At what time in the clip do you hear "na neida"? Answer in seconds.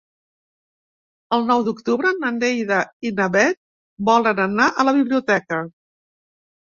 2.23-2.79